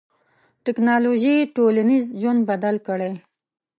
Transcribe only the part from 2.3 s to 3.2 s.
بدل کړی.